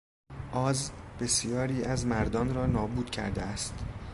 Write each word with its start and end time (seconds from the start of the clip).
آز 0.51 0.91
بسیاری 1.19 1.83
از 1.83 2.05
مردان 2.05 2.53
را 2.53 2.65
نابود 2.65 3.09
کرده 3.09 3.41
است. 3.41 3.73